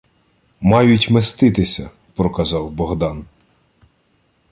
—Мають 0.61 1.09
меститися,— 1.09 1.89
проказав 2.15 2.71
Богдан. 2.71 3.25